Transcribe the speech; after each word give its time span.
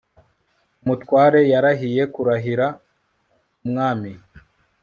umutware 0.81 1.39
yarahiye 1.51 2.03
kurahira 2.13 2.67
umwami 3.63 4.11